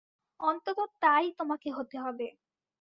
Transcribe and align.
অন্তত 0.39 0.79
তাই 1.01 1.25
তোমাকে 1.39 1.69
হতে 1.71 1.97
হবে। 1.99 2.27